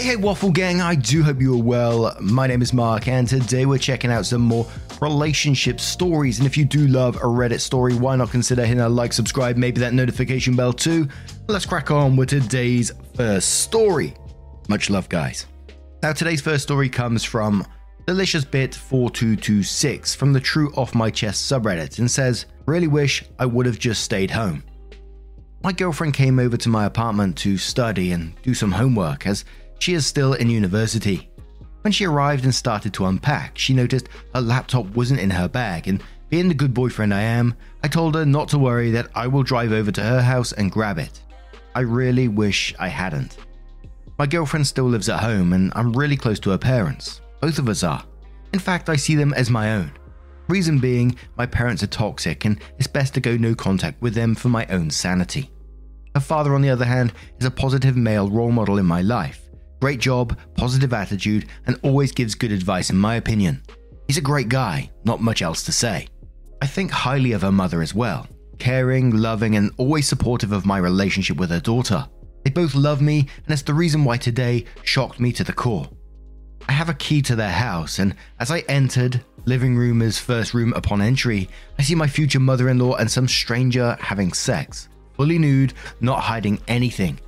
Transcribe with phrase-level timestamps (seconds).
[0.00, 2.16] Hey, hey, Waffle Gang, I do hope you are well.
[2.22, 4.66] My name is Mark, and today we're checking out some more
[5.02, 6.38] relationship stories.
[6.38, 9.58] And if you do love a Reddit story, why not consider hitting a like, subscribe,
[9.58, 11.06] maybe that notification bell too?
[11.48, 14.14] Let's crack on with today's first story.
[14.70, 15.44] Much love, guys.
[16.02, 17.66] Now, today's first story comes from
[18.06, 23.44] Delicious Bit 4226 from the True Off My Chest subreddit and says, Really wish I
[23.44, 24.64] would have just stayed home.
[25.62, 29.44] My girlfriend came over to my apartment to study and do some homework as
[29.80, 31.30] she is still in university.
[31.80, 35.88] When she arrived and started to unpack, she noticed her laptop wasn't in her bag,
[35.88, 39.26] and being the good boyfriend I am, I told her not to worry that I
[39.26, 41.22] will drive over to her house and grab it.
[41.74, 43.38] I really wish I hadn't.
[44.18, 47.22] My girlfriend still lives at home, and I'm really close to her parents.
[47.40, 48.04] Both of us are.
[48.52, 49.92] In fact, I see them as my own.
[50.48, 54.34] Reason being, my parents are toxic, and it's best to go no contact with them
[54.34, 55.50] for my own sanity.
[56.14, 59.49] Her father, on the other hand, is a positive male role model in my life
[59.80, 63.62] Great job, positive attitude, and always gives good advice, in my opinion.
[64.06, 66.08] He's a great guy, not much else to say.
[66.60, 70.76] I think highly of her mother as well caring, loving, and always supportive of my
[70.76, 72.06] relationship with her daughter.
[72.44, 75.88] They both love me, and it's the reason why today shocked me to the core.
[76.68, 80.54] I have a key to their house, and as I entered, living room is first
[80.54, 81.48] room upon entry,
[81.78, 84.88] I see my future mother in law and some stranger having sex.
[85.16, 87.18] Fully nude, not hiding anything,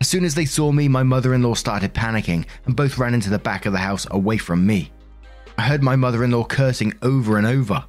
[0.00, 3.14] as soon as they saw me, my mother in law started panicking and both ran
[3.14, 4.90] into the back of the house away from me.
[5.56, 7.84] I heard my mother in law cursing over and over.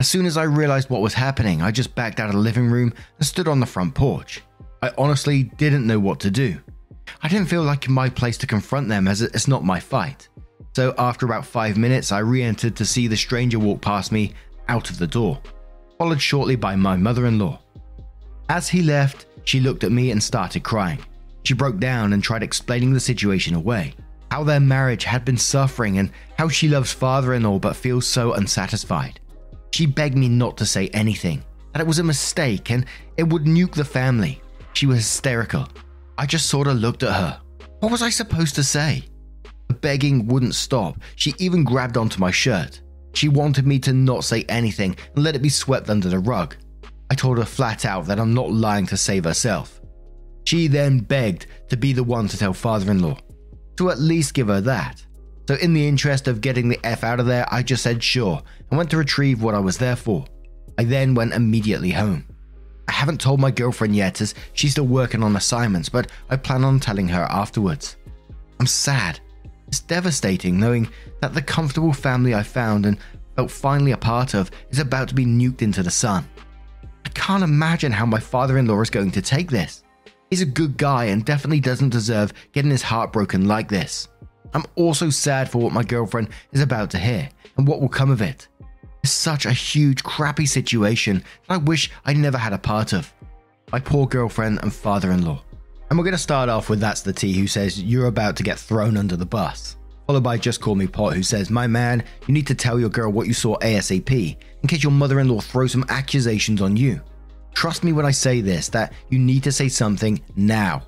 [0.00, 2.66] As soon as I realized what was happening, I just backed out of the living
[2.66, 4.42] room and stood on the front porch.
[4.82, 6.58] I honestly didn't know what to do.
[7.22, 10.28] I didn't feel like my place to confront them as it's not my fight.
[10.74, 14.34] So after about five minutes, I re entered to see the stranger walk past me
[14.68, 15.40] out of the door,
[15.96, 17.60] followed shortly by my mother in law.
[18.48, 20.98] As he left, she looked at me and started crying.
[21.46, 23.94] She broke down and tried explaining the situation away.
[24.32, 28.04] How their marriage had been suffering and how she loves father in law but feels
[28.04, 29.20] so unsatisfied.
[29.70, 32.84] She begged me not to say anything, that it was a mistake and
[33.16, 34.42] it would nuke the family.
[34.72, 35.68] She was hysterical.
[36.18, 37.40] I just sort of looked at her.
[37.78, 39.04] What was I supposed to say?
[39.68, 40.96] The begging wouldn't stop.
[41.14, 42.80] She even grabbed onto my shirt.
[43.14, 46.56] She wanted me to not say anything and let it be swept under the rug.
[47.08, 49.75] I told her flat out that I'm not lying to save herself.
[50.46, 53.18] She then begged to be the one to tell father in law,
[53.76, 55.04] to at least give her that.
[55.48, 58.40] So, in the interest of getting the F out of there, I just said sure
[58.70, 60.24] and went to retrieve what I was there for.
[60.78, 62.26] I then went immediately home.
[62.88, 66.62] I haven't told my girlfriend yet as she's still working on assignments, but I plan
[66.62, 67.96] on telling her afterwards.
[68.60, 69.18] I'm sad.
[69.66, 70.88] It's devastating knowing
[71.20, 72.98] that the comfortable family I found and
[73.34, 76.28] felt finally a part of is about to be nuked into the sun.
[77.04, 79.82] I can't imagine how my father in law is going to take this.
[80.30, 84.08] He's a good guy and definitely doesn't deserve getting his heart broken like this.
[84.54, 88.10] I'm also sad for what my girlfriend is about to hear and what will come
[88.10, 88.48] of it.
[89.02, 93.12] It's such a huge, crappy situation that I wish I never had a part of.
[93.70, 95.42] My poor girlfriend and father in law.
[95.88, 98.42] And we're going to start off with That's the T, who says, You're about to
[98.42, 99.76] get thrown under the bus.
[100.08, 102.88] Followed by Just Call Me Pot, who says, My man, you need to tell your
[102.88, 106.76] girl what you saw ASAP in case your mother in law throws some accusations on
[106.76, 107.00] you.
[107.56, 110.82] Trust me when I say this that you need to say something now.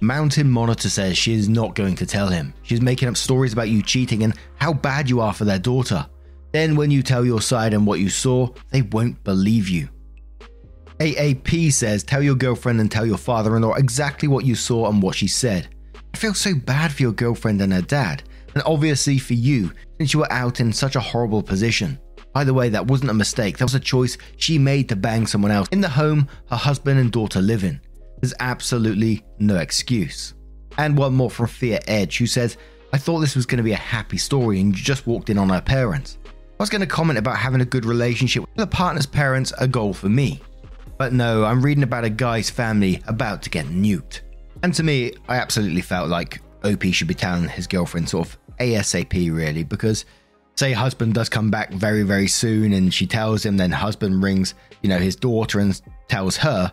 [0.00, 2.54] Mountain Monitor says she is not going to tell him.
[2.62, 6.06] She's making up stories about you cheating and how bad you are for their daughter.
[6.52, 9.90] Then, when you tell your side and what you saw, they won't believe you.
[10.98, 14.88] AAP says, Tell your girlfriend and tell your father in law exactly what you saw
[14.88, 15.68] and what she said.
[16.14, 18.22] I feel so bad for your girlfriend and her dad,
[18.54, 21.98] and obviously for you, since you were out in such a horrible position.
[22.34, 25.26] By the way, that wasn't a mistake, that was a choice she made to bang
[25.26, 27.80] someone else in the home her husband and daughter live in.
[28.20, 30.34] There's absolutely no excuse.
[30.76, 32.56] And one more from Fear Edge, who says,
[32.92, 35.38] I thought this was going to be a happy story and you just walked in
[35.38, 36.18] on her parents.
[36.26, 39.68] I was going to comment about having a good relationship with a partner's parents, a
[39.68, 40.40] goal for me.
[40.98, 44.20] But no, I'm reading about a guy's family about to get nuked.
[44.62, 48.38] And to me, I absolutely felt like OP should be telling his girlfriend sort of
[48.58, 50.04] ASAP, really, because
[50.56, 54.54] Say husband does come back very, very soon and she tells him, then husband rings,
[54.82, 56.72] you know, his daughter and tells her,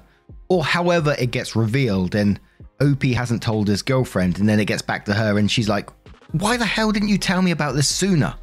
[0.49, 2.39] or however it gets revealed and
[2.79, 5.89] opie hasn't told his girlfriend and then it gets back to her and she's like,
[6.33, 8.35] why the hell didn't you tell me about this sooner?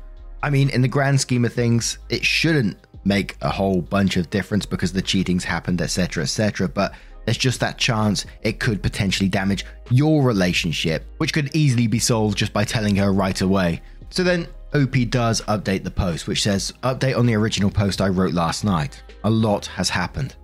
[0.42, 4.30] I mean, in the grand scheme of things, it shouldn't make a whole bunch of
[4.30, 6.68] difference because the cheating's happened, etc., etc.
[6.68, 6.94] But
[7.24, 12.38] there's just that chance it could potentially damage your relationship, which could easily be solved
[12.38, 13.82] just by telling her right away.
[14.10, 18.08] So then OP does update the post, which says, Update on the original post I
[18.08, 19.02] wrote last night.
[19.24, 20.36] A lot has happened.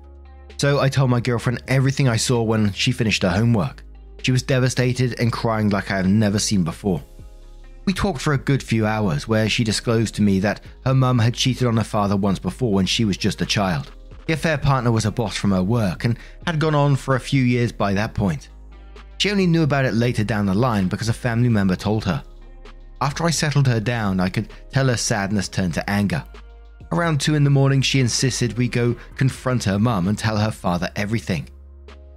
[0.56, 3.84] So I told my girlfriend everything I saw when she finished her homework.
[4.22, 7.02] She was devastated and crying like I have never seen before.
[7.84, 11.18] We talked for a good few hours, where she disclosed to me that her mum
[11.18, 13.92] had cheated on her father once before when she was just a child.
[14.26, 17.20] The affair partner was a boss from her work and had gone on for a
[17.20, 18.48] few years by that point.
[19.18, 22.24] She only knew about it later down the line because a family member told her.
[23.04, 26.24] After I settled her down, I could tell her sadness turned to anger.
[26.90, 30.50] Around 2 in the morning, she insisted we go confront her mum and tell her
[30.50, 31.46] father everything.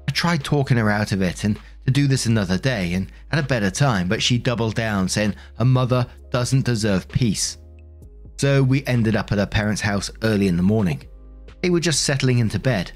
[0.08, 3.40] I tried talking her out of it and to do this another day and at
[3.44, 7.58] a better time, but she doubled down, saying her mother doesn't deserve peace.
[8.38, 11.04] So we ended up at her parents' house early in the morning.
[11.62, 12.94] They were just settling into bed.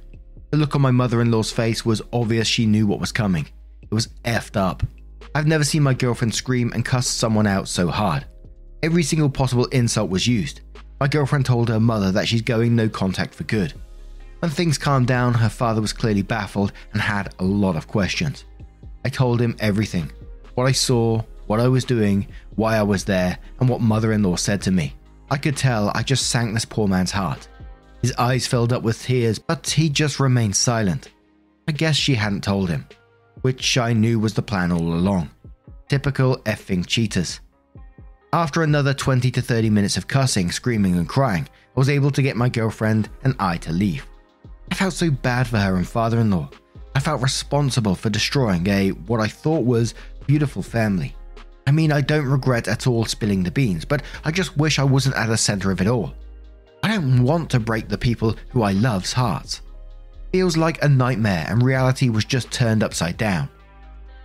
[0.52, 3.50] The look on my mother in law's face was obvious she knew what was coming.
[3.82, 4.82] It was effed up.
[5.34, 8.26] I've never seen my girlfriend scream and cuss someone out so hard.
[8.84, 10.62] Every single possible insult was used.
[11.00, 13.74] My girlfriend told her mother that she's going no contact for good.
[14.40, 18.44] When things calmed down, her father was clearly baffled and had a lot of questions.
[19.06, 20.12] I told him everything
[20.56, 24.24] what I saw, what I was doing, why I was there, and what mother in
[24.24, 24.96] law said to me.
[25.30, 27.48] I could tell I just sank this poor man's heart.
[28.02, 31.10] His eyes filled up with tears, but he just remained silent.
[31.68, 32.86] I guess she hadn't told him,
[33.42, 35.30] which I knew was the plan all along.
[35.90, 37.40] Typical effing cheaters.
[38.34, 42.22] After another 20 to 30 minutes of cussing, screaming, and crying, I was able to
[42.22, 44.06] get my girlfriend and I to leave.
[44.72, 46.50] I felt so bad for her and father in law.
[46.96, 49.94] I felt responsible for destroying a, what I thought was,
[50.28, 51.16] beautiful family.
[51.68, 54.84] I mean, I don't regret at all spilling the beans, but I just wish I
[54.84, 56.14] wasn't at the center of it all.
[56.84, 59.62] I don't want to break the people who I love's hearts.
[60.32, 63.50] Feels like a nightmare, and reality was just turned upside down.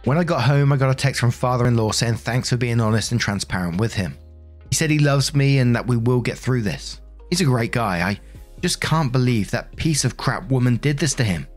[0.04, 2.56] When I got home, I got a text from father in law saying thanks for
[2.56, 4.16] being honest and transparent with him.
[4.70, 7.00] He said he loves me and that we will get through this.
[7.28, 8.08] He's a great guy.
[8.08, 8.20] I
[8.60, 11.48] just can't believe that piece of crap woman did this to him.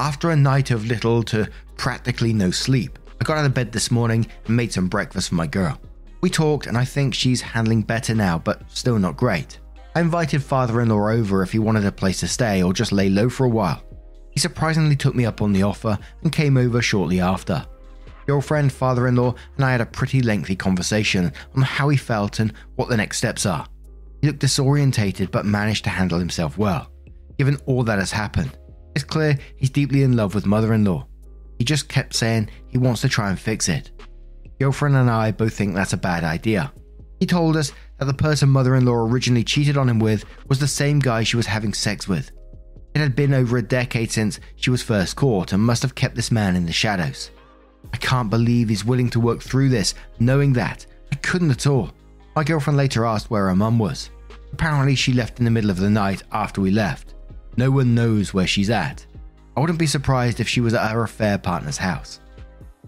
[0.00, 3.92] After a night of little to practically no sleep, I got out of bed this
[3.92, 5.80] morning and made some breakfast for my girl.
[6.22, 9.60] We talked, and I think she's handling better now, but still not great.
[9.96, 12.92] I invited father in law over if he wanted a place to stay or just
[12.92, 13.82] lay low for a while.
[14.30, 17.64] He surprisingly took me up on the offer and came over shortly after.
[18.26, 22.40] Girlfriend, father in law, and I had a pretty lengthy conversation on how he felt
[22.40, 23.66] and what the next steps are.
[24.20, 26.92] He looked disorientated but managed to handle himself well,
[27.38, 28.58] given all that has happened.
[28.94, 31.06] It's clear he's deeply in love with mother in law.
[31.58, 33.92] He just kept saying he wants to try and fix it.
[34.60, 36.70] Girlfriend and I both think that's a bad idea.
[37.18, 40.58] He told us that the person mother in law originally cheated on him with was
[40.58, 42.30] the same guy she was having sex with.
[42.94, 46.14] It had been over a decade since she was first caught and must have kept
[46.14, 47.30] this man in the shadows.
[47.92, 50.86] I can't believe he's willing to work through this, knowing that.
[51.12, 51.90] I couldn't at all.
[52.34, 54.10] My girlfriend later asked where her mum was.
[54.52, 57.14] Apparently, she left in the middle of the night after we left.
[57.56, 59.04] No one knows where she's at.
[59.56, 62.20] I wouldn't be surprised if she was at her affair partner's house.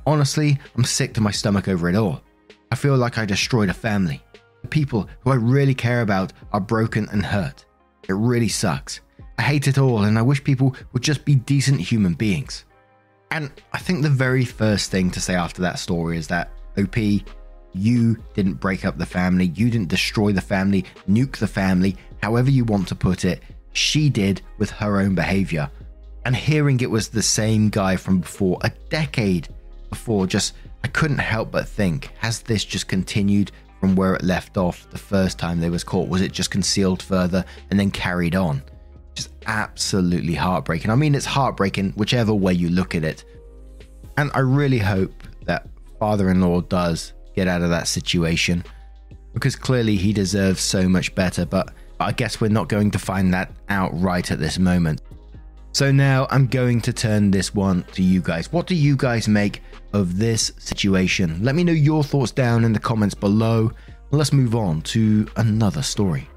[0.06, 2.22] Honestly, I'm sick to my stomach over it all.
[2.70, 4.22] I feel like I destroyed a family.
[4.62, 7.64] The people who I really care about are broken and hurt.
[8.08, 9.00] It really sucks.
[9.38, 12.64] I hate it all and I wish people would just be decent human beings.
[13.30, 16.96] And I think the very first thing to say after that story is that OP,
[17.74, 22.50] you didn't break up the family, you didn't destroy the family, nuke the family, however
[22.50, 25.70] you want to put it she did with her own behavior.
[26.24, 29.48] And hearing it was the same guy from before, a decade
[29.88, 34.56] before, just I couldn't help but think, has this just continued from where it left
[34.56, 36.08] off the first time they was caught?
[36.08, 38.62] Was it just concealed further and then carried on?
[39.14, 40.90] Just absolutely heartbreaking.
[40.90, 43.24] I mean, it's heartbreaking whichever way you look at it.
[44.16, 45.12] And I really hope
[45.44, 45.68] that
[45.98, 48.64] father in law does get out of that situation
[49.32, 51.46] because clearly he deserves so much better.
[51.46, 55.00] But I guess we're not going to find that out right at this moment.
[55.72, 58.52] So now I'm going to turn this one to you guys.
[58.52, 61.42] What do you guys make of this situation?
[61.42, 63.70] Let me know your thoughts down in the comments below.
[64.10, 66.28] Let's move on to another story.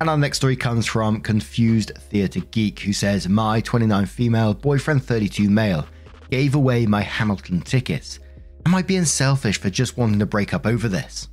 [0.00, 5.04] And our next story comes from Confused Theatre Geek, who says, My 29 female, boyfriend
[5.04, 5.86] 32 male,
[6.30, 8.18] gave away my Hamilton tickets.
[8.64, 11.28] Am I being selfish for just wanting to break up over this?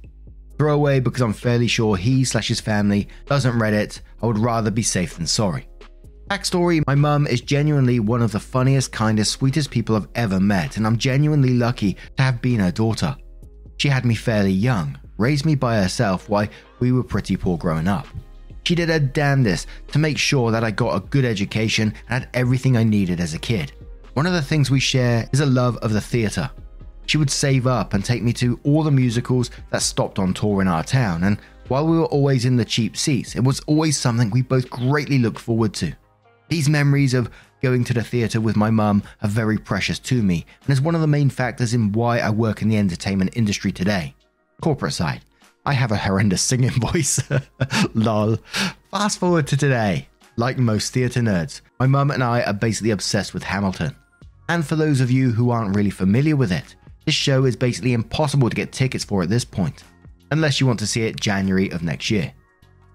[0.57, 4.01] Throwaway because I'm fairly sure he slash his family doesn't read it.
[4.21, 5.67] I would rather be safe than sorry.
[6.27, 10.75] Backstory My mum is genuinely one of the funniest, kindest, sweetest people I've ever met,
[10.75, 13.15] and I'm genuinely lucky to have been her daughter.
[13.77, 17.87] She had me fairly young, raised me by herself while we were pretty poor growing
[17.87, 18.07] up.
[18.65, 22.29] She did her damnedest to make sure that I got a good education and had
[22.33, 23.71] everything I needed as a kid.
[24.13, 26.51] One of the things we share is a love of the theatre.
[27.05, 30.61] She would save up and take me to all the musicals that stopped on tour
[30.61, 33.97] in our town, and while we were always in the cheap seats, it was always
[33.97, 35.93] something we both greatly looked forward to.
[36.49, 37.29] These memories of
[37.61, 40.95] going to the theatre with my mum are very precious to me, and is one
[40.95, 44.15] of the main factors in why I work in the entertainment industry today.
[44.61, 45.21] Corporate side.
[45.65, 47.19] I have a horrendous singing voice.
[47.93, 48.37] Lol.
[48.91, 50.07] Fast forward to today.
[50.37, 53.95] Like most theatre nerds, my mum and I are basically obsessed with Hamilton.
[54.49, 56.75] And for those of you who aren't really familiar with it,
[57.05, 59.83] this show is basically impossible to get tickets for at this point,
[60.31, 62.31] unless you want to see it January of next year.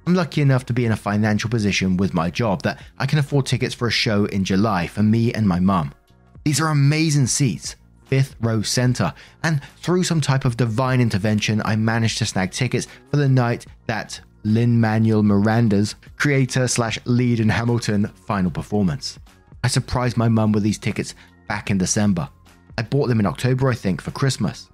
[0.06, 3.20] I'm lucky enough to be in a financial position with my job that I can
[3.20, 5.94] afford tickets for a show in July for me and my mum.
[6.44, 11.76] These are amazing seats, fifth row center, and through some type of divine intervention, I
[11.76, 17.48] managed to snag tickets for the night that Lin Manuel Miranda's creator slash lead in
[17.48, 19.20] Hamilton final performance.
[19.62, 21.14] I surprised my mum with these tickets
[21.46, 22.28] back in December.
[22.76, 24.68] I bought them in October, I think, for Christmas.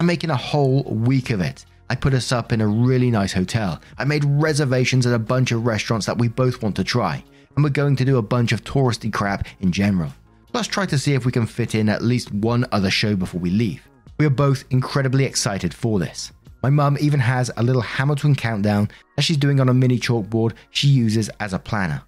[0.00, 1.64] I'm making a whole week of it.
[1.92, 3.78] I put us up in a really nice hotel.
[3.98, 7.22] I made reservations at a bunch of restaurants that we both want to try,
[7.54, 10.10] and we're going to do a bunch of touristy crap in general.
[10.52, 13.42] Plus, try to see if we can fit in at least one other show before
[13.42, 13.86] we leave.
[14.18, 16.32] We are both incredibly excited for this.
[16.62, 20.54] My mum even has a little Hamilton countdown that she's doing on a mini chalkboard
[20.70, 22.02] she uses as a planner.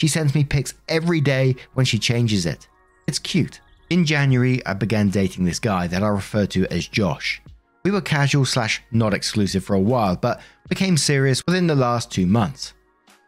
[0.00, 2.66] She sends me pics every day when she changes it.
[3.06, 3.60] It's cute.
[3.88, 7.40] In January, I began dating this guy that I refer to as Josh.
[7.88, 12.12] We were casual slash not exclusive for a while, but became serious within the last
[12.12, 12.74] two months.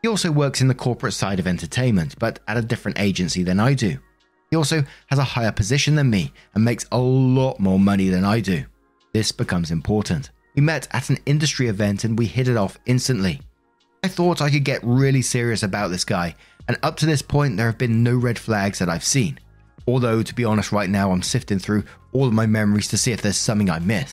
[0.02, 3.58] He also works in the corporate side of entertainment, but at a different agency than
[3.58, 3.96] I do.
[4.50, 8.22] He also has a higher position than me and makes a lot more money than
[8.22, 8.66] I do.
[9.14, 10.28] This becomes important.
[10.54, 13.40] We met at an industry event and we hit it off instantly.
[14.04, 16.34] I thought I could get really serious about this guy,
[16.68, 19.40] and up to this point, there have been no red flags that I've seen.
[19.88, 23.12] Although, to be honest, right now I'm sifting through all of my memories to see
[23.12, 24.12] if there's something I missed.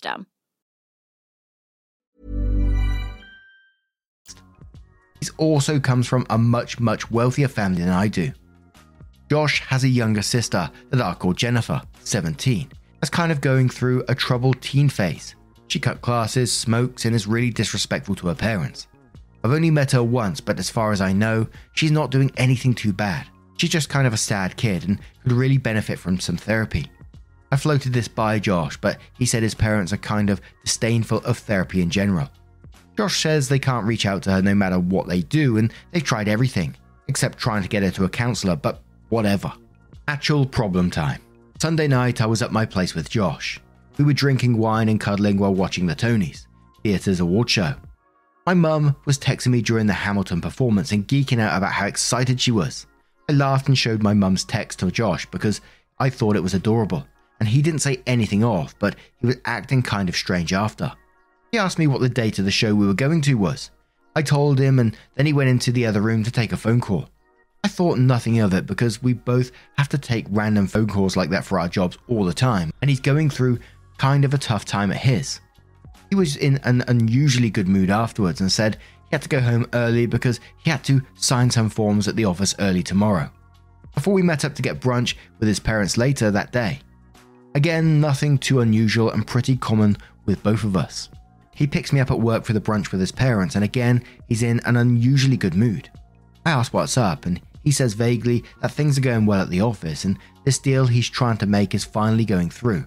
[5.21, 8.31] He also comes from a much, much wealthier family than I do.
[9.29, 14.03] Josh has a younger sister that I call Jennifer, 17, that's kind of going through
[14.09, 15.35] a troubled teen phase.
[15.67, 18.87] She cut classes, smokes, and is really disrespectful to her parents.
[19.43, 22.73] I've only met her once, but as far as I know, she's not doing anything
[22.73, 23.25] too bad.
[23.57, 26.91] She's just kind of a sad kid and could really benefit from some therapy.
[27.51, 31.37] I floated this by Josh, but he said his parents are kind of disdainful of
[31.37, 32.29] therapy in general.
[32.97, 36.03] Josh says they can't reach out to her no matter what they do, and they've
[36.03, 36.75] tried everything,
[37.07, 39.51] except trying to get her to a counselor, but whatever.
[40.07, 41.21] Actual problem time.
[41.59, 43.59] Sunday night, I was at my place with Josh.
[43.97, 46.47] We were drinking wine and cuddling while watching the Tonys,
[46.83, 47.75] theatre's award show.
[48.47, 52.41] My mum was texting me during the Hamilton performance and geeking out about how excited
[52.41, 52.87] she was.
[53.29, 55.61] I laughed and showed my mum's text to Josh because
[55.99, 57.05] I thought it was adorable,
[57.41, 60.93] and he didn't say anything off, but he was acting kind of strange after.
[61.51, 63.71] He asked me what the date of the show we were going to was.
[64.15, 66.79] I told him, and then he went into the other room to take a phone
[66.79, 67.09] call.
[67.63, 71.31] I thought nothing of it because we both have to take random phone calls like
[71.31, 73.57] that for our jobs all the time, and he's going through
[73.97, 75.39] kind of a tough time at his.
[76.11, 79.65] He was in an unusually good mood afterwards and said he had to go home
[79.73, 83.31] early because he had to sign some forms at the office early tomorrow.
[83.95, 86.81] Before we met up to get brunch with his parents later that day.
[87.53, 91.09] Again, nothing too unusual and pretty common with both of us.
[91.53, 94.41] He picks me up at work for the brunch with his parents, and again, he's
[94.41, 95.89] in an unusually good mood.
[96.45, 99.61] I ask what's up, and he says vaguely that things are going well at the
[99.61, 102.85] office and this deal he's trying to make is finally going through.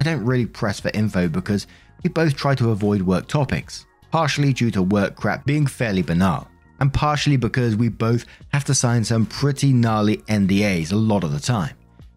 [0.00, 1.66] I don't really press for info because
[2.02, 6.48] we both try to avoid work topics, partially due to work crap being fairly banal,
[6.80, 11.32] and partially because we both have to sign some pretty gnarly NDAs a lot of
[11.32, 11.74] the time.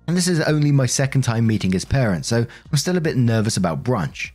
[0.07, 3.17] And this is only my second time meeting his parents, so I'm still a bit
[3.17, 4.31] nervous about brunch.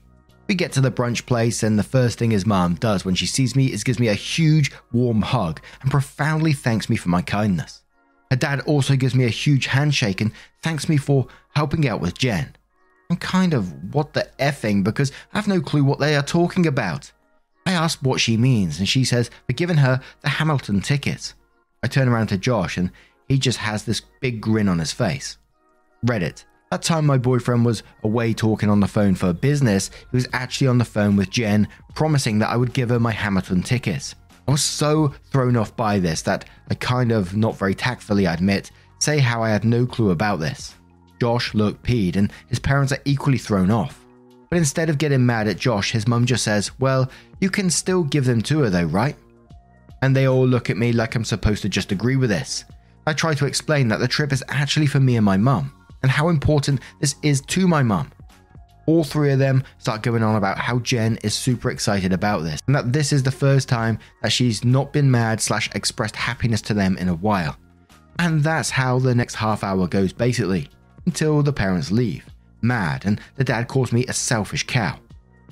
[0.49, 3.27] We get to the brunch place, and the first thing his mom does when she
[3.27, 7.21] sees me is gives me a huge, warm hug and profoundly thanks me for my
[7.21, 7.83] kindness.
[8.31, 10.33] Her dad also gives me a huge handshake and
[10.63, 12.57] thanks me for helping out with Jen.
[13.11, 16.67] I'm kind of what the effing because I have no clue what they are talking
[16.67, 17.13] about.
[17.65, 21.35] I ask what she means, and she says we're giving her the Hamilton tickets.
[21.83, 22.91] I turn around to Josh, and
[23.29, 25.39] he just has this big grin on his face.
[26.07, 26.45] Reddit.
[26.71, 30.67] That time my boyfriend was away talking on the phone for business, he was actually
[30.67, 34.15] on the phone with Jen, promising that I would give her my Hamilton tickets.
[34.49, 38.35] I was so thrown off by this that I kind of, not very tactfully, I
[38.35, 40.75] admit, say how I had no clue about this.
[41.21, 44.05] Josh looked peed, and his parents are equally thrown off.
[44.51, 47.11] But instead of getting mad at Josh, his mum just says, Well,
[47.41, 49.17] you can still give them to her though, right?
[50.03, 52.65] And they all look at me like I'm supposed to just agree with this.
[53.07, 55.73] I try to explain that the trip is actually for me and my mum,
[56.03, 58.11] and how important this is to my mum.
[58.87, 62.61] All three of them start going on about how Jen is super excited about this,
[62.67, 66.63] and that this is the first time that she's not been mad slash expressed happiness
[66.63, 67.57] to them in a while.
[68.19, 70.69] And that's how the next half hour goes basically
[71.05, 72.25] until the parents leave,
[72.63, 74.99] mad, and the dad calls me a selfish cow.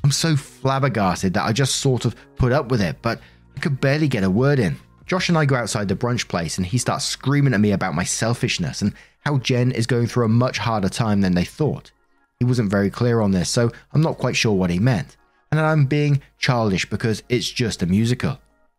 [0.05, 3.21] I'm so flabbergasted that I just sort of put up with it, but
[3.57, 4.77] I could barely get a word in.
[5.07, 7.95] Josh and I go outside the brunch place, and he starts screaming at me about
[7.95, 11.91] my selfishness and how Jen is going through a much harder time than they thought.
[12.39, 15.17] He wasn't very clear on this, so I'm not quite sure what he meant.
[15.51, 18.39] And I'm being childish because it's just a musical.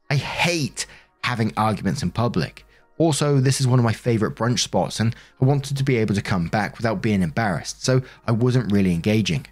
[0.09, 0.85] I hate
[1.23, 2.65] having arguments in public.
[2.97, 6.15] Also, this is one of my favorite brunch spots, and I wanted to be able
[6.15, 9.45] to come back without being embarrassed, so I wasn't really engaging.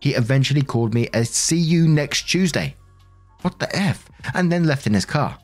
[0.00, 2.74] He eventually called me a see you next Tuesday.
[3.42, 4.08] What the F?
[4.34, 5.38] And then left in his car,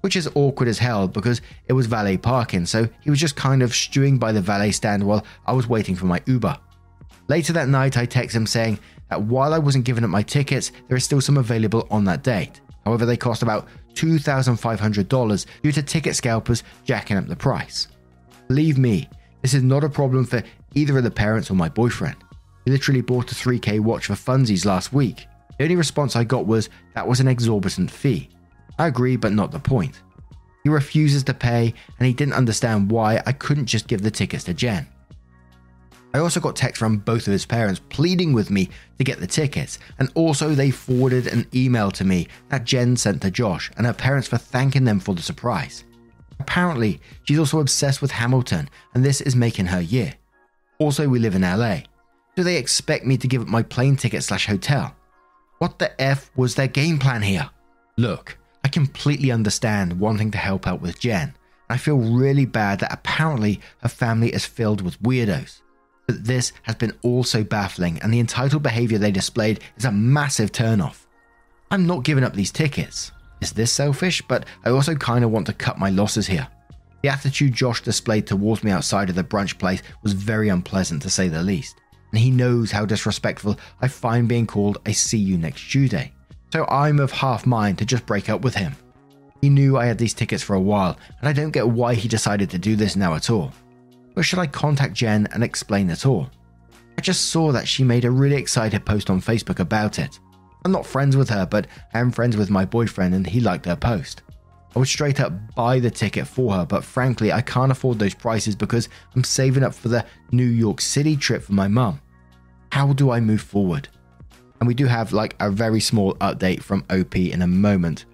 [0.00, 3.62] which is awkward as hell because it was valet parking, so he was just kind
[3.62, 6.56] of stewing by the valet stand while I was waiting for my Uber.
[7.28, 8.78] Later that night, I text him saying
[9.10, 12.22] that while I wasn't giving up my tickets, there is still some available on that
[12.22, 12.60] date.
[12.84, 17.88] However, they cost about $2,500 due to ticket scalpers jacking up the price.
[18.46, 19.08] Believe me,
[19.42, 20.42] this is not a problem for
[20.74, 22.16] either of the parents or my boyfriend.
[22.64, 25.26] He literally bought a 3K watch for funsies last week.
[25.58, 28.30] The only response I got was that was an exorbitant fee.
[28.78, 30.00] I agree, but not the point.
[30.62, 34.44] He refuses to pay, and he didn't understand why I couldn't just give the tickets
[34.44, 34.86] to Jen.
[36.14, 39.26] I also got text from both of his parents pleading with me to get the
[39.26, 43.86] tickets, and also they forwarded an email to me that Jen sent to Josh and
[43.86, 45.84] her parents for thanking them for the surprise.
[46.40, 50.14] Apparently, she's also obsessed with Hamilton, and this is making her year.
[50.78, 51.80] Also, we live in LA.
[52.36, 54.94] Do they expect me to give up my plane ticket slash hotel?
[55.58, 57.50] What the F was their game plan here?
[57.96, 58.38] Look,
[58.78, 61.34] completely understand wanting to help out with Jen.
[61.68, 65.62] I feel really bad that apparently her family is filled with weirdos.
[66.06, 70.52] But this has been also baffling, and the entitled behavior they displayed is a massive
[70.52, 71.06] turnoff.
[71.72, 73.10] I'm not giving up these tickets.
[73.40, 74.22] Is this selfish?
[74.22, 76.46] But I also kind of want to cut my losses here.
[77.02, 81.10] The attitude Josh displayed towards me outside of the brunch place was very unpleasant to
[81.10, 81.80] say the least,
[82.12, 86.12] and he knows how disrespectful I find being called a see you next Tuesday.
[86.52, 88.74] So I'm of half mind to just break up with him.
[89.40, 92.08] He knew I had these tickets for a while, and I don't get why he
[92.08, 93.52] decided to do this now at all
[94.18, 96.28] or should I contact Jen and explain it all?
[96.98, 100.18] I just saw that she made a really excited post on Facebook about it.
[100.64, 103.66] I'm not friends with her, but I am friends with my boyfriend and he liked
[103.66, 104.22] her post.
[104.74, 108.12] I would straight up buy the ticket for her, but frankly, I can't afford those
[108.12, 112.00] prices because I'm saving up for the New York City trip for my mum.
[112.72, 113.88] How do I move forward?
[114.60, 118.04] And we do have like a very small update from OP in a moment.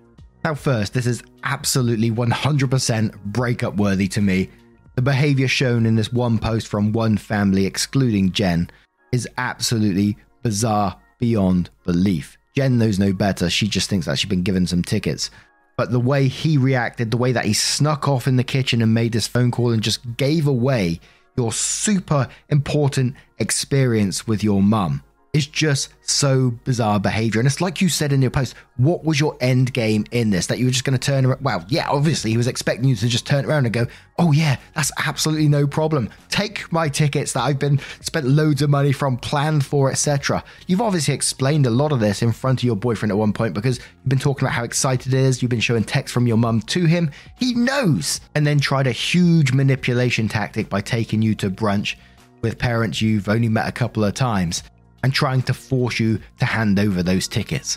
[0.45, 4.51] Now, first, this is absolutely 100% breakup worthy to me
[4.95, 8.71] the behavior shown in this one post from one family, excluding Jen,
[9.11, 12.39] is absolutely bizarre beyond belief.
[12.55, 13.51] Jen knows no better.
[13.51, 15.31] She just thinks that she's been given some tickets.
[15.77, 18.95] But the way he reacted, the way that he snuck off in the kitchen and
[18.95, 21.01] made this phone call and just gave away
[21.37, 25.03] your super important experience with your mum
[25.35, 27.41] is just so bizarre behavior.
[27.41, 30.47] And it's like you said in your post, what was your end game in this?
[30.47, 31.43] That you were just going to turn around?
[31.43, 34.59] Well, yeah, obviously he was expecting you to just turn around and go, oh, yeah,
[34.75, 36.09] that's absolutely no problem.
[36.29, 40.45] Take my tickets that I've been spent loads of money from, planned for, etc.
[40.69, 43.55] You've obviously explained a lot of this in front of your boyfriend at one point
[43.55, 45.43] because you've been talking about how excited it is.
[45.43, 47.11] You've been showing text from your mum to him.
[47.41, 48.21] He knows.
[48.37, 51.97] And then tried a huge manipulation tactic by taking you to brunch
[52.41, 54.63] with parents you've only met a couple of times
[55.05, 57.77] and trying to force you to hand over those tickets.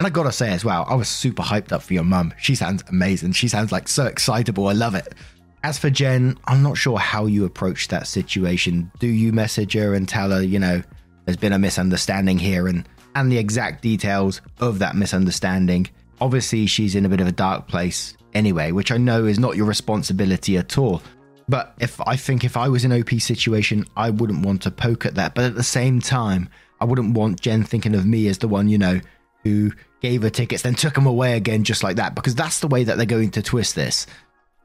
[0.00, 2.32] And I gotta say as well, I was super hyped up for your mum.
[2.38, 3.32] She sounds amazing.
[3.32, 4.68] She sounds like so excitable.
[4.68, 5.12] I love it.
[5.62, 8.90] As for Jen, I'm not sure how you approach that situation.
[8.98, 10.82] Do you message her and tell her, you know,
[11.26, 15.90] there's been a misunderstanding here and and the exact details of that misunderstanding?
[16.18, 19.54] Obviously, she's in a bit of a dark place anyway, which I know is not
[19.54, 21.02] your responsibility at all.
[21.48, 25.04] But if I think if I was in OP situation, I wouldn't want to poke
[25.04, 25.34] at that.
[25.34, 26.48] But at the same time,
[26.80, 29.00] I wouldn't want Jen thinking of me as the one, you know,
[29.42, 32.68] who gave her tickets, then took them away again just like that, because that's the
[32.68, 34.06] way that they're going to twist this.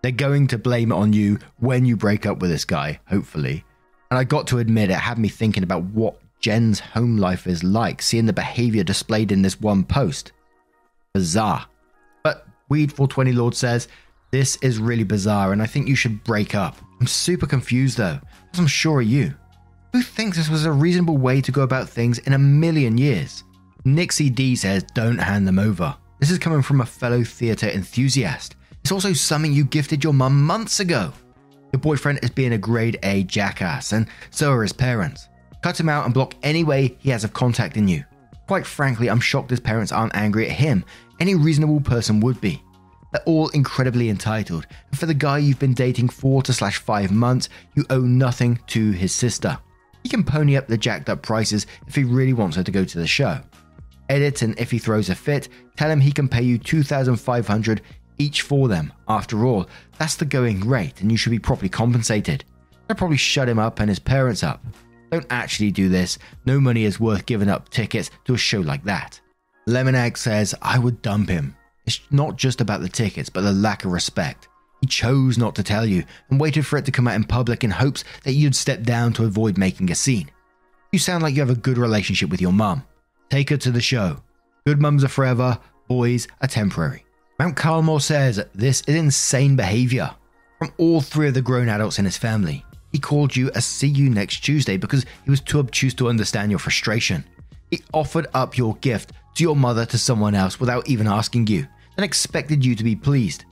[0.01, 3.65] They're going to blame it on you when you break up with this guy, hopefully.
[4.09, 7.63] And I got to admit, it had me thinking about what Jen's home life is
[7.63, 10.31] like, seeing the behavior displayed in this one post.
[11.13, 11.65] Bizarre.
[12.23, 13.89] But Weed420 Lord says,
[14.31, 16.77] this is really bizarre, and I think you should break up.
[16.99, 18.19] I'm super confused though,
[18.53, 19.33] as I'm sure are you.
[19.93, 23.43] Who thinks this was a reasonable way to go about things in a million years?
[23.85, 25.95] Nixie D says, don't hand them over.
[26.19, 28.55] This is coming from a fellow theatre enthusiast.
[28.81, 31.11] It's also something you gifted your mum months ago.
[31.73, 35.27] Your boyfriend is being a grade A jackass, and so are his parents.
[35.61, 38.03] Cut him out and block any way he has of contacting you.
[38.47, 40.83] Quite frankly, I'm shocked his parents aren't angry at him.
[41.19, 42.61] Any reasonable person would be.
[43.11, 47.11] They're all incredibly entitled, and for the guy you've been dating four to slash five
[47.11, 49.57] months, you owe nothing to his sister.
[50.03, 52.85] He can pony up the jacked up prices if he really wants her to go
[52.85, 53.41] to the show.
[54.09, 57.81] Edit and if he throws a fit, tell him he can pay you 2500
[58.17, 58.91] each for them.
[59.07, 59.67] After all,
[59.97, 62.43] that's the going rate and you should be properly compensated.
[62.87, 64.63] They'll probably shut him up and his parents up.
[65.11, 66.17] Don't actually do this.
[66.45, 69.19] No money is worth giving up tickets to a show like that.
[69.67, 71.55] Lemonade says, I would dump him.
[71.89, 74.47] It's not just about the tickets, but the lack of respect.
[74.79, 77.63] He chose not to tell you and waited for it to come out in public
[77.63, 80.29] in hopes that you'd step down to avoid making a scene.
[80.91, 82.83] You sound like you have a good relationship with your mum.
[83.31, 84.21] Take her to the show.
[84.67, 87.05] Good mums are forever, boys are temporary.
[87.39, 90.11] Mount Carmel says this is insane behavior
[90.59, 92.63] from all three of the grown adults in his family.
[92.91, 96.51] He called you a see you next Tuesday because he was too obtuse to understand
[96.51, 97.23] your frustration.
[97.71, 101.65] He offered up your gift to your mother to someone else without even asking you,
[101.99, 103.43] and expected you to be pleased.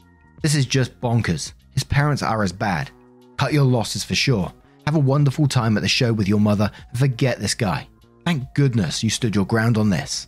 [0.42, 1.52] This is just bonkers.
[1.72, 2.90] His parents are as bad.
[3.36, 4.54] Cut your losses for sure.
[4.86, 7.90] Have a wonderful time at the show with your mother and forget this guy.
[8.24, 10.28] Thank goodness you stood your ground on this.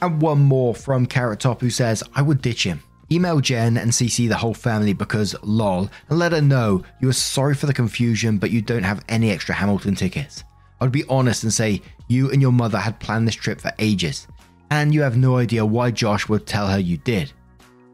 [0.00, 2.84] And one more from Carrot Top who says, I would ditch him.
[3.10, 7.12] Email Jen and CC the whole family because lol, and let her know you are
[7.12, 10.44] sorry for the confusion, but you don't have any extra Hamilton tickets.
[10.80, 13.72] I would be honest and say you and your mother had planned this trip for
[13.80, 14.28] ages,
[14.70, 17.32] and you have no idea why Josh would tell her you did.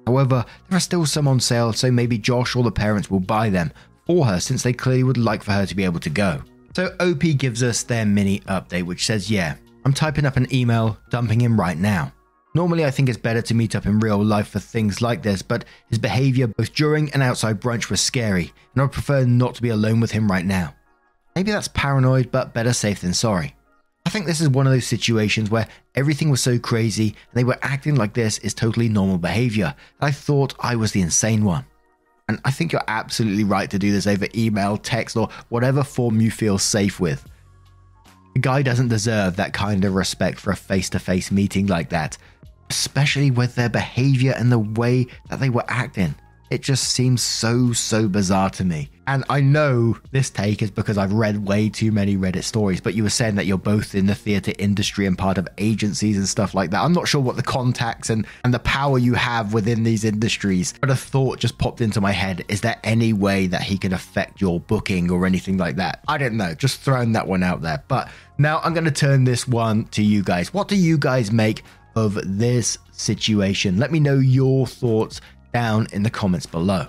[0.06, 3.50] However, there are still some on sale, so maybe Josh or the parents will buy
[3.50, 3.72] them
[4.06, 6.42] for her since they clearly would like for her to be able to go.
[6.74, 10.98] So OP gives us their mini update, which says, Yeah, I'm typing up an email,
[11.10, 12.12] dumping him right now.
[12.54, 15.40] Normally, I think it's better to meet up in real life for things like this,
[15.40, 19.62] but his behavior both during and outside brunch was scary, and I'd prefer not to
[19.62, 20.74] be alone with him right now.
[21.34, 23.54] Maybe that's paranoid, but better safe than sorry.
[24.12, 27.44] I think this is one of those situations where everything was so crazy and they
[27.44, 29.74] were acting like this is totally normal behavior.
[30.02, 31.64] I thought I was the insane one.
[32.28, 36.20] And I think you're absolutely right to do this over email, text, or whatever form
[36.20, 37.26] you feel safe with.
[38.34, 41.88] The guy doesn't deserve that kind of respect for a face to face meeting like
[41.88, 42.18] that,
[42.68, 46.14] especially with their behavior and the way that they were acting.
[46.52, 48.90] It just seems so, so bizarre to me.
[49.06, 52.92] And I know this take is because I've read way too many Reddit stories, but
[52.92, 56.28] you were saying that you're both in the theatre industry and part of agencies and
[56.28, 56.82] stuff like that.
[56.82, 60.74] I'm not sure what the contacts and, and the power you have within these industries,
[60.78, 62.44] but a thought just popped into my head.
[62.48, 66.04] Is there any way that he can affect your booking or anything like that?
[66.06, 66.54] I don't know.
[66.54, 67.82] Just throwing that one out there.
[67.88, 70.52] But now I'm going to turn this one to you guys.
[70.52, 71.62] What do you guys make
[71.96, 73.78] of this situation?
[73.78, 76.86] Let me know your thoughts down in the comments below.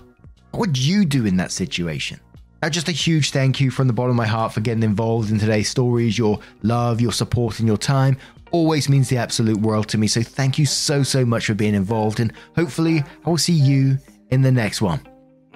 [0.51, 2.19] What would you do in that situation?
[2.61, 5.31] Now, just a huge thank you from the bottom of my heart for getting involved
[5.31, 6.17] in today's stories.
[6.17, 8.17] Your love, your support, and your time
[8.51, 10.07] always means the absolute world to me.
[10.07, 12.21] So, thank you so, so much for being involved.
[12.21, 13.97] And hopefully, I will see you
[14.29, 15.05] in the next one.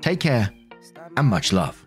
[0.02, 0.50] Take care
[1.16, 1.87] and much love.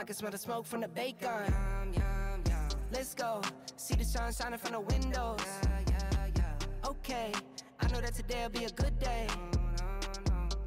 [0.00, 1.28] I can smell the smoke from the bacon.
[1.28, 2.68] Yum, yum, yum.
[2.90, 3.42] Let's go.
[3.76, 5.40] See the sun shining from the windows.
[5.44, 6.88] Yeah, yeah, yeah.
[6.88, 7.32] Okay,
[7.78, 9.26] I know that today'll be a good day.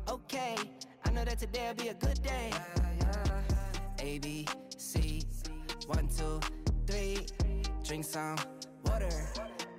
[0.08, 0.56] Okay,
[1.04, 2.52] I know that today'll be a good day.
[3.98, 5.24] A B C,
[5.88, 6.39] one two
[6.86, 7.26] three.
[7.84, 8.38] Drink some
[8.86, 9.10] water.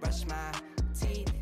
[0.01, 0.53] Brush my
[0.99, 1.33] teeth.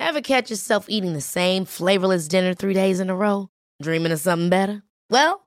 [0.00, 3.50] Ever catch yourself eating the same flavorless dinner three days in a row?
[3.80, 4.82] Dreaming of something better?
[5.08, 5.46] Well,